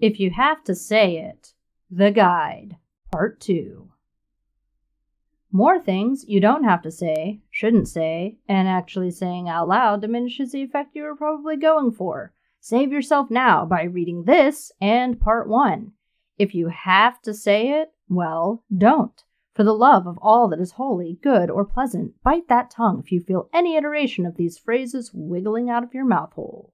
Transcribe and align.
If 0.00 0.18
you 0.18 0.30
have 0.30 0.64
to 0.64 0.74
say 0.74 1.18
it, 1.18 1.52
the 1.90 2.10
guide, 2.10 2.76
part 3.12 3.38
two. 3.38 3.92
More 5.52 5.78
things 5.78 6.24
you 6.26 6.40
don't 6.40 6.64
have 6.64 6.80
to 6.82 6.90
say, 6.90 7.42
shouldn't 7.50 7.86
say, 7.86 8.38
and 8.48 8.66
actually 8.66 9.10
saying 9.10 9.46
out 9.46 9.68
loud 9.68 10.00
diminishes 10.00 10.52
the 10.52 10.62
effect 10.62 10.96
you 10.96 11.04
are 11.04 11.14
probably 11.14 11.56
going 11.56 11.92
for. 11.92 12.32
Save 12.60 12.92
yourself 12.92 13.30
now 13.30 13.66
by 13.66 13.82
reading 13.82 14.24
this 14.24 14.72
and 14.80 15.20
part 15.20 15.46
one. 15.46 15.92
If 16.38 16.54
you 16.54 16.68
have 16.68 17.20
to 17.22 17.34
say 17.34 17.80
it, 17.82 17.92
well, 18.08 18.64
don't. 18.74 19.22
For 19.52 19.64
the 19.64 19.74
love 19.74 20.06
of 20.06 20.18
all 20.22 20.48
that 20.48 20.60
is 20.60 20.72
holy, 20.72 21.18
good, 21.22 21.50
or 21.50 21.66
pleasant, 21.66 22.14
bite 22.22 22.48
that 22.48 22.70
tongue 22.70 23.00
if 23.04 23.12
you 23.12 23.20
feel 23.20 23.50
any 23.52 23.76
iteration 23.76 24.24
of 24.24 24.36
these 24.36 24.56
phrases 24.56 25.10
wiggling 25.12 25.68
out 25.68 25.84
of 25.84 25.92
your 25.92 26.06
mouth 26.06 26.32
hole. 26.32 26.72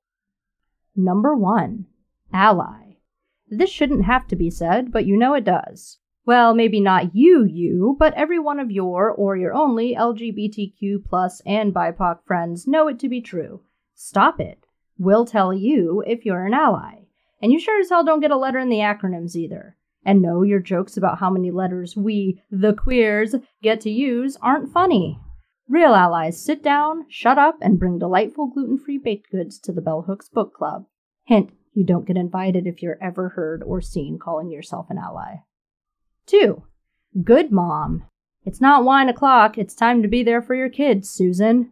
Number 0.95 1.35
one, 1.35 1.87
ally. 2.33 2.86
This 3.49 3.71
shouldn't 3.71 4.05
have 4.05 4.27
to 4.29 4.37
be 4.37 4.51
said, 4.51 4.91
but 4.91 5.07
you 5.07 5.17
know 5.17 5.35
it 5.35 5.45
does. 5.45 5.99
Well, 6.27 6.55
maybe 6.55 6.81
not 6.81 7.15
you, 7.15 7.45
you, 7.45 7.97
but 7.99 8.13
every 8.15 8.41
one 8.41 8.59
of 8.59 8.73
your 8.73 9.11
or 9.11 9.37
your 9.37 9.55
only 9.55 9.95
LGBTQ 9.95 11.05
plus 11.05 11.41
and 11.47 11.73
BIPOC 11.73 12.25
friends 12.27 12.67
know 12.67 12.89
it 12.89 12.99
to 12.99 13.09
be 13.09 13.21
true. 13.21 13.61
Stop 13.95 14.41
it. 14.41 14.67
We'll 14.99 15.25
tell 15.25 15.55
you 15.55 16.03
if 16.07 16.25
you're 16.25 16.45
an 16.45 16.55
ally. 16.55 17.03
And 17.41 17.53
you 17.53 17.61
sure 17.61 17.81
as 17.81 17.91
hell 17.91 18.05
don't 18.05 18.21
get 18.21 18.33
a 18.33 18.37
letter 18.37 18.59
in 18.59 18.71
the 18.71 18.79
acronyms 18.79 19.37
either. 19.37 19.77
And 20.05 20.21
no, 20.21 20.43
your 20.43 20.61
jokes 20.61 20.97
about 20.97 21.19
how 21.19 21.31
many 21.31 21.51
letters 21.51 21.97
we, 21.97 22.43
the 22.51 22.73
queers, 22.73 23.35
get 23.63 23.81
to 23.83 23.91
use 23.91 24.37
aren't 24.43 24.73
funny. 24.73 25.21
Real 25.69 25.95
allies 25.95 26.43
sit 26.43 26.63
down, 26.63 27.07
shut 27.09 27.39
up, 27.39 27.59
and 27.61 27.79
bring 27.79 27.99
delightful 27.99 28.49
gluten 28.49 28.79
free 28.79 28.99
baked 28.99 29.31
goods 29.31 29.59
to 29.61 29.73
the 29.73 29.81
Bell 29.81 30.03
Hooks 30.03 30.29
Book 30.29 30.55
Club. 30.55 30.87
Hint 31.25 31.53
you 31.77 31.85
don't 31.85 32.07
get 32.07 32.17
invited 32.17 32.67
if 32.67 32.83
you're 32.83 32.99
ever 33.03 33.29
heard 33.29 33.63
or 33.63 33.83
seen 33.83 34.19
calling 34.19 34.51
yourself 34.51 34.87
an 34.89 34.97
ally. 34.97 35.37
2. 36.25 36.63
Good 37.23 37.53
mom. 37.53 38.05
It's 38.47 38.63
not 38.63 38.85
wine 38.85 39.11
o'clock, 39.11 39.59
it's 39.59 39.75
time 39.75 40.01
to 40.01 40.09
be 40.09 40.23
there 40.23 40.41
for 40.41 40.55
your 40.55 40.71
kids, 40.71 41.11
Susan. 41.11 41.71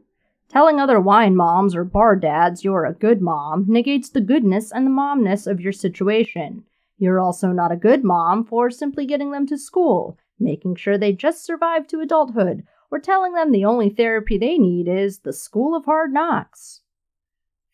Telling 0.50 0.78
other 0.78 1.00
wine 1.00 1.34
moms 1.34 1.74
or 1.74 1.84
bar 1.84 2.16
dads 2.16 2.62
you're 2.62 2.84
a 2.84 2.92
good 2.92 3.22
mom 3.22 3.64
negates 3.66 4.10
the 4.10 4.20
goodness 4.20 4.70
and 4.70 4.86
the 4.86 4.90
momness 4.90 5.46
of 5.46 5.60
your 5.60 5.72
situation. 5.72 6.64
You're 6.98 7.18
also 7.18 7.48
not 7.48 7.72
a 7.72 7.76
good 7.76 8.04
mom 8.04 8.44
for 8.44 8.70
simply 8.70 9.06
getting 9.06 9.32
them 9.32 9.46
to 9.46 9.56
school, 9.56 10.18
making 10.38 10.76
sure 10.76 10.98
they 10.98 11.12
just 11.12 11.46
survive 11.46 11.86
to 11.88 12.00
adulthood, 12.00 12.64
or 12.90 12.98
telling 12.98 13.32
them 13.32 13.52
the 13.52 13.64
only 13.64 13.88
therapy 13.88 14.36
they 14.36 14.58
need 14.58 14.86
is 14.86 15.20
the 15.20 15.32
school 15.32 15.74
of 15.74 15.86
hard 15.86 16.12
knocks. 16.12 16.82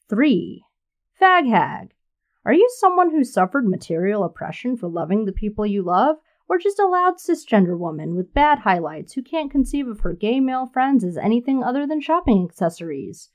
3. 0.08 0.64
Fag 1.20 1.48
hag. 1.48 1.92
Are 2.42 2.54
you 2.54 2.70
someone 2.78 3.10
who 3.10 3.22
suffered 3.22 3.68
material 3.68 4.24
oppression 4.24 4.74
for 4.74 4.88
loving 4.88 5.26
the 5.26 5.32
people 5.32 5.66
you 5.66 5.82
love, 5.82 6.16
or 6.48 6.56
just 6.56 6.78
a 6.78 6.86
loud 6.86 7.16
cisgender 7.18 7.78
woman 7.78 8.16
with 8.16 8.32
bad 8.32 8.60
highlights 8.60 9.12
who 9.12 9.22
can't 9.22 9.50
conceive 9.50 9.86
of 9.86 10.00
her 10.00 10.14
gay 10.14 10.40
male 10.40 10.66
friends 10.66 11.04
as 11.04 11.18
anything 11.18 11.62
other 11.62 11.86
than 11.86 12.00
shopping 12.00 12.42
accessories? 12.48 13.28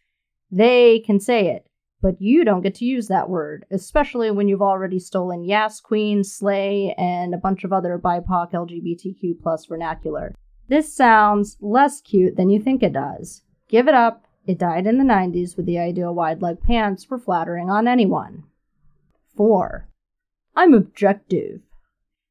They 0.50 1.04
can 1.06 1.20
say 1.20 1.50
it, 1.50 1.68
but 2.02 2.20
you 2.20 2.44
don't 2.44 2.64
get 2.64 2.74
to 2.76 2.86
use 2.86 3.08
that 3.08 3.30
word, 3.30 3.68
especially 3.70 4.32
when 4.32 4.48
you've 4.48 4.64
already 4.64 4.98
stolen 4.98 5.44
Yas 5.44 5.82
Queen, 5.82 6.24
Slay, 6.24 6.96
and 6.98 7.36
a 7.36 7.38
bunch 7.38 7.64
of 7.64 7.72
other 7.72 8.00
BIPOC 8.00 8.54
LGBTQ 8.54 9.40
plus 9.40 9.68
vernacular. 9.68 10.34
This 10.68 10.92
sounds 10.92 11.58
less 11.62 12.02
cute 12.02 12.38
than 12.38 12.50
you 12.50 12.60
think 12.60 12.82
it 12.82 12.94
does. 12.94 13.44
Give 13.70 13.88
it 13.88 13.94
up. 13.94 14.26
It 14.48 14.58
died 14.58 14.88
in 14.88 14.98
the 14.98 15.04
90s 15.04 15.56
with 15.56 15.68
the 15.68 15.78
idea 15.78 16.12
wide 16.12 16.42
leg 16.42 16.60
pants 16.62 17.08
were 17.08 17.20
flattering 17.20 17.70
on 17.70 17.88
anyone. 17.88 18.46
4. 19.36 19.90
I'm 20.56 20.74
objective. 20.74 21.62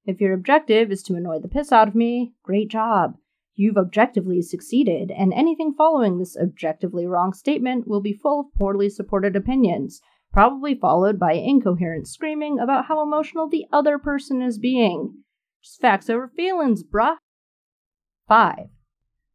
If 0.06 0.20
your 0.20 0.34
objective 0.34 0.90
is 0.90 1.02
to 1.04 1.14
annoy 1.14 1.38
the 1.40 1.48
piss 1.48 1.72
out 1.72 1.88
of 1.88 1.94
me, 1.94 2.34
great 2.42 2.68
job. 2.68 3.16
You've 3.54 3.78
objectively 3.78 4.42
succeeded, 4.42 5.10
and 5.10 5.32
anything 5.32 5.74
following 5.76 6.18
this 6.18 6.36
objectively 6.36 7.06
wrong 7.06 7.32
statement 7.32 7.86
will 7.86 8.00
be 8.00 8.12
full 8.12 8.40
of 8.40 8.54
poorly 8.58 8.88
supported 8.88 9.36
opinions, 9.36 10.00
probably 10.32 10.74
followed 10.74 11.18
by 11.18 11.34
incoherent 11.34 12.08
screaming 12.08 12.58
about 12.58 12.86
how 12.86 13.00
emotional 13.00 13.48
the 13.48 13.66
other 13.72 13.98
person 13.98 14.42
is 14.42 14.58
being. 14.58 15.22
Just 15.62 15.80
facts 15.80 16.10
over 16.10 16.28
feelings, 16.28 16.82
bruh. 16.82 17.16
5. 18.26 18.68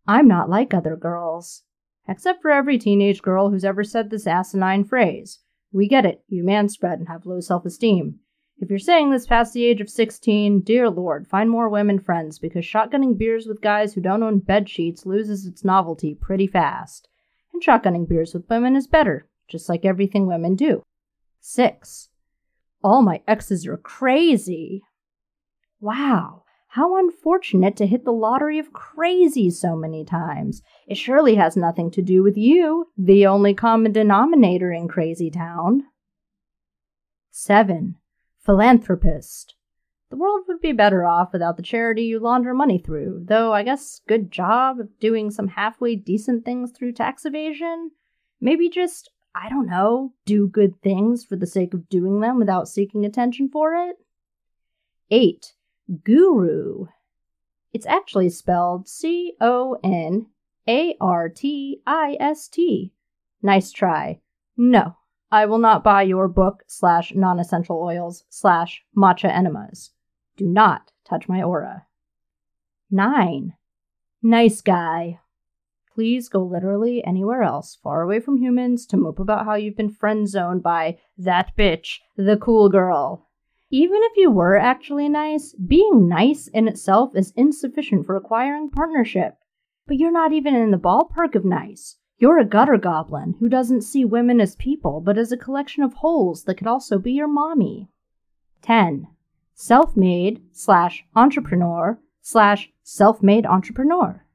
I'm 0.05 0.27
not 0.27 0.49
like 0.49 0.73
other 0.73 0.97
girls. 0.97 1.63
Except 2.07 2.41
for 2.41 2.51
every 2.51 2.77
teenage 2.77 3.21
girl 3.21 3.49
who's 3.49 3.63
ever 3.63 3.83
said 3.83 4.09
this 4.09 4.27
asinine 4.27 4.83
phrase. 4.83 5.39
We 5.71 5.87
get 5.87 6.05
it. 6.05 6.23
You 6.27 6.43
manspread 6.43 6.95
and 6.95 7.07
have 7.07 7.25
low 7.25 7.39
self 7.39 7.65
esteem. 7.65 8.19
If 8.61 8.69
you're 8.69 8.79
saying 8.79 9.11
this 9.11 9.25
past 9.25 9.53
the 9.53 9.63
age 9.63 9.79
of 9.79 9.89
16, 9.89 10.61
dear 10.61 10.89
Lord, 10.89 11.27
find 11.27 11.49
more 11.49 11.69
women 11.69 11.97
friends 11.99 12.39
because 12.39 12.65
shotgunning 12.65 13.17
beers 13.17 13.47
with 13.47 13.61
guys 13.61 13.93
who 13.93 14.01
don't 14.01 14.23
own 14.23 14.39
bed 14.39 14.67
sheets 14.67 15.05
loses 15.05 15.45
its 15.45 15.63
novelty 15.63 16.13
pretty 16.13 16.45
fast. 16.45 17.07
And 17.53 17.63
shotgunning 17.63 18.07
beers 18.07 18.33
with 18.33 18.49
women 18.49 18.75
is 18.75 18.85
better, 18.85 19.29
just 19.47 19.69
like 19.69 19.85
everything 19.85 20.27
women 20.27 20.55
do. 20.55 20.83
6. 21.39 22.09
All 22.83 23.01
my 23.01 23.21
exes 23.27 23.65
are 23.65 23.77
crazy. 23.77 24.83
Wow, 25.79 26.38
how 26.73 26.97
unfortunate 26.97 27.75
to 27.75 27.87
hit 27.87 28.05
the 28.05 28.11
lottery 28.11 28.59
of 28.59 28.71
crazy 28.71 29.49
so 29.49 29.75
many 29.75 30.05
times. 30.05 30.61
It 30.87 30.97
surely 30.97 31.33
has 31.33 31.57
nothing 31.57 31.89
to 31.91 32.01
do 32.03 32.21
with 32.21 32.37
you, 32.37 32.89
the 32.95 33.25
only 33.25 33.55
common 33.55 33.91
denominator 33.91 34.71
in 34.71 34.87
Crazy 34.87 35.31
Town. 35.31 35.85
7. 37.31 37.95
Philanthropist. 38.45 39.55
The 40.11 40.17
world 40.17 40.43
would 40.47 40.61
be 40.61 40.71
better 40.71 41.03
off 41.03 41.33
without 41.33 41.57
the 41.57 41.63
charity 41.63 42.03
you 42.03 42.19
launder 42.19 42.53
money 42.53 42.77
through, 42.77 43.23
though 43.25 43.51
I 43.51 43.63
guess 43.63 44.01
good 44.07 44.29
job 44.31 44.79
of 44.79 44.99
doing 44.99 45.31
some 45.31 45.47
halfway 45.47 45.95
decent 45.95 46.45
things 46.45 46.71
through 46.71 46.93
tax 46.93 47.25
evasion. 47.25 47.91
Maybe 48.39 48.69
just, 48.69 49.09
I 49.33 49.49
don't 49.49 49.67
know, 49.67 50.13
do 50.25 50.47
good 50.47 50.79
things 50.83 51.25
for 51.25 51.35
the 51.35 51.47
sake 51.47 51.73
of 51.73 51.89
doing 51.89 52.19
them 52.19 52.37
without 52.37 52.67
seeking 52.67 53.05
attention 53.05 53.49
for 53.49 53.73
it. 53.73 53.95
8 55.09 55.53
guru. 56.03 56.87
It's 57.73 57.85
actually 57.85 58.29
spelled 58.29 58.87
C 58.87 59.33
O 59.39 59.77
N 59.83 60.27
A 60.67 60.95
R 60.99 61.29
T 61.29 61.81
I 61.85 62.17
S 62.19 62.47
T. 62.47 62.93
Nice 63.41 63.71
try. 63.71 64.19
No, 64.57 64.97
I 65.31 65.45
will 65.45 65.59
not 65.59 65.83
buy 65.83 66.01
your 66.03 66.27
book 66.27 66.63
slash 66.67 67.13
non 67.13 67.39
essential 67.39 67.81
oils 67.81 68.23
slash 68.29 68.83
matcha 68.95 69.29
enemas. 69.29 69.91
Do 70.35 70.45
not 70.45 70.91
touch 71.05 71.29
my 71.29 71.43
aura. 71.43 71.85
9. 72.91 73.53
Nice 74.23 74.61
guy. 74.61 75.19
Please 75.93 76.29
go 76.29 76.43
literally 76.43 77.03
anywhere 77.03 77.43
else, 77.43 77.75
far 77.75 78.01
away 78.01 78.19
from 78.19 78.37
humans, 78.37 78.85
to 78.87 78.97
mope 78.97 79.19
about 79.19 79.45
how 79.45 79.53
you've 79.53 79.75
been 79.75 79.91
friend 79.91 80.27
zoned 80.27 80.63
by 80.63 80.97
that 81.17 81.55
bitch, 81.57 81.99
the 82.15 82.37
cool 82.37 82.69
girl. 82.69 83.28
Even 83.71 83.99
if 84.01 84.17
you 84.17 84.31
were 84.31 84.57
actually 84.57 85.07
nice, 85.09 85.53
being 85.53 86.07
nice 86.07 86.47
in 86.47 86.67
itself 86.67 87.15
is 87.15 87.33
insufficient 87.35 88.03
for 88.03 88.15
acquiring 88.15 88.71
partnership. 88.71 89.37
But 89.85 89.97
you're 89.97 90.11
not 90.11 90.33
even 90.33 90.55
in 90.55 90.71
the 90.71 90.77
ballpark 90.77 91.35
of 91.35 91.45
nice. 91.45 91.97
You're 92.17 92.39
a 92.39 92.45
gutter 92.45 92.77
goblin 92.77 93.35
who 93.39 93.47
doesn't 93.47 93.83
see 93.83 94.03
women 94.03 94.41
as 94.41 94.55
people, 94.55 95.01
but 95.01 95.19
as 95.19 95.31
a 95.31 95.37
collection 95.37 95.83
of 95.83 95.93
holes 95.93 96.45
that 96.45 96.55
could 96.55 96.65
also 96.65 96.97
be 96.97 97.11
your 97.11 97.27
mommy. 97.27 97.89
10. 98.63 99.07
Self 99.53 99.95
made 99.95 100.41
slash 100.51 101.05
entrepreneur 101.15 101.99
slash 102.21 102.71
self 102.81 103.21
made 103.21 103.45
entrepreneur. 103.45 104.25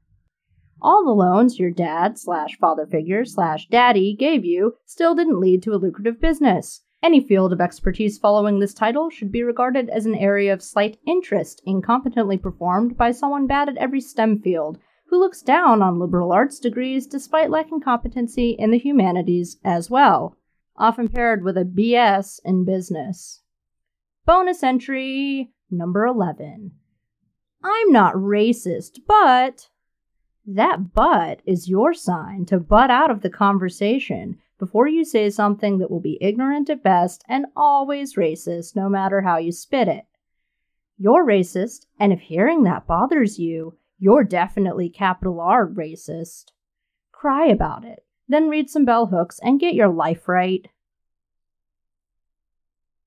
All 0.81 1.03
the 1.03 1.11
loans 1.11 1.59
your 1.59 1.71
dad 1.71 2.17
slash 2.17 2.57
father 2.57 2.85
figure 2.85 3.25
slash 3.25 3.67
daddy 3.67 4.15
gave 4.15 4.45
you 4.45 4.77
still 4.85 5.13
didn't 5.13 5.41
lead 5.41 5.61
to 5.63 5.73
a 5.73 5.77
lucrative 5.77 6.21
business. 6.21 6.84
Any 7.05 7.21
field 7.21 7.53
of 7.53 7.61
expertise 7.61 8.17
following 8.17 8.57
this 8.57 8.73
title 8.73 9.11
should 9.11 9.31
be 9.31 9.43
regarded 9.43 9.91
as 9.91 10.07
an 10.07 10.15
area 10.15 10.51
of 10.51 10.63
slight 10.63 10.97
interest, 11.05 11.61
incompetently 11.67 12.41
performed 12.41 12.97
by 12.97 13.11
someone 13.11 13.45
bad 13.45 13.69
at 13.69 13.77
every 13.77 14.01
STEM 14.01 14.39
field, 14.39 14.79
who 15.09 15.19
looks 15.19 15.43
down 15.43 15.83
on 15.83 15.99
liberal 15.99 16.31
arts 16.31 16.57
degrees 16.57 17.05
despite 17.05 17.51
lacking 17.51 17.81
competency 17.81 18.55
in 18.57 18.71
the 18.71 18.79
humanities 18.79 19.57
as 19.63 19.87
well, 19.87 20.35
often 20.77 21.07
paired 21.07 21.43
with 21.43 21.57
a 21.57 21.63
BS 21.63 22.39
in 22.43 22.65
business. 22.65 23.43
Bonus 24.25 24.63
entry 24.63 25.51
number 25.69 26.07
11. 26.07 26.71
I'm 27.63 27.91
not 27.91 28.15
racist, 28.15 29.01
but. 29.07 29.69
That 30.43 30.95
but 30.95 31.43
is 31.45 31.69
your 31.69 31.93
sign 31.93 32.47
to 32.47 32.59
butt 32.59 32.89
out 32.89 33.11
of 33.11 33.21
the 33.21 33.29
conversation 33.29 34.39
before 34.57 34.87
you 34.87 35.03
say 35.03 35.29
something 35.29 35.77
that 35.79 35.91
will 35.91 35.99
be 35.99 36.17
ignorant 36.21 36.69
at 36.69 36.83
best 36.83 37.23
and 37.27 37.45
always 37.55 38.15
racist 38.15 38.75
no 38.75 38.89
matter 38.89 39.21
how 39.21 39.37
you 39.37 39.51
spit 39.51 39.87
it. 39.87 40.05
You're 40.97 41.25
racist, 41.25 41.85
and 41.99 42.13
if 42.13 42.21
hearing 42.21 42.63
that 42.63 42.87
bothers 42.87 43.37
you, 43.37 43.77
you're 43.97 44.23
definitely 44.23 44.89
capital 44.89 45.41
R 45.41 45.67
racist. 45.67 46.51
Cry 47.11 47.47
about 47.47 47.83
it, 47.83 48.05
then 48.27 48.49
read 48.49 48.69
some 48.69 48.85
bell 48.85 49.07
hooks 49.07 49.39
and 49.43 49.59
get 49.59 49.75
your 49.75 49.89
life 49.89 50.27
right. 50.27 50.67